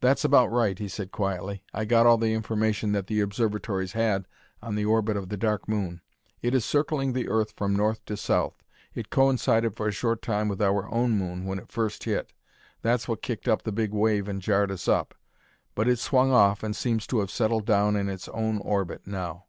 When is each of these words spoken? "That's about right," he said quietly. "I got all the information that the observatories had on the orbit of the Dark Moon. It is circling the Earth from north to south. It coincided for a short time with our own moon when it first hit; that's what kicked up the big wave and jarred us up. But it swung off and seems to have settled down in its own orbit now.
"That's 0.00 0.24
about 0.24 0.52
right," 0.52 0.78
he 0.78 0.86
said 0.86 1.10
quietly. 1.10 1.64
"I 1.74 1.84
got 1.84 2.06
all 2.06 2.18
the 2.18 2.34
information 2.34 2.92
that 2.92 3.08
the 3.08 3.20
observatories 3.20 3.94
had 3.94 4.26
on 4.62 4.76
the 4.76 4.84
orbit 4.84 5.16
of 5.16 5.28
the 5.28 5.36
Dark 5.36 5.66
Moon. 5.68 6.02
It 6.40 6.54
is 6.54 6.64
circling 6.64 7.14
the 7.14 7.26
Earth 7.26 7.54
from 7.56 7.74
north 7.74 8.04
to 8.04 8.16
south. 8.16 8.62
It 8.94 9.10
coincided 9.10 9.74
for 9.76 9.88
a 9.88 9.90
short 9.90 10.22
time 10.22 10.46
with 10.46 10.62
our 10.62 10.88
own 10.94 11.18
moon 11.18 11.46
when 11.46 11.58
it 11.58 11.72
first 11.72 12.04
hit; 12.04 12.32
that's 12.82 13.08
what 13.08 13.22
kicked 13.22 13.48
up 13.48 13.62
the 13.62 13.72
big 13.72 13.90
wave 13.92 14.28
and 14.28 14.40
jarred 14.40 14.70
us 14.70 14.86
up. 14.86 15.16
But 15.74 15.88
it 15.88 15.98
swung 15.98 16.30
off 16.30 16.62
and 16.62 16.76
seems 16.76 17.04
to 17.08 17.18
have 17.18 17.32
settled 17.32 17.66
down 17.66 17.96
in 17.96 18.08
its 18.08 18.28
own 18.28 18.58
orbit 18.58 19.04
now. 19.04 19.46